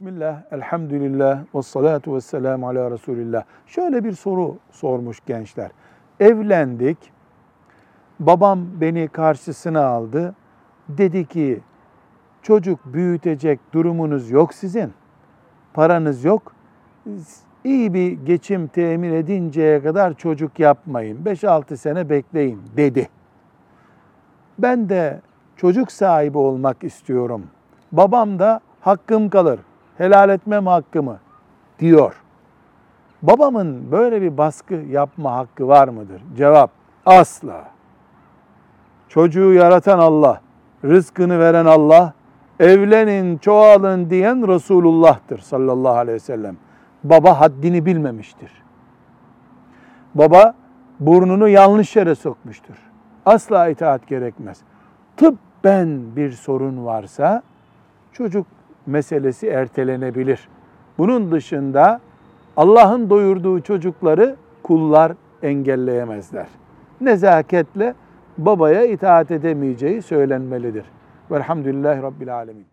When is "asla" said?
37.06-37.64, 53.26-53.68